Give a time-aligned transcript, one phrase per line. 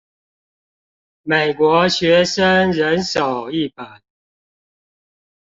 [1.21, 4.01] 美國學生人手一本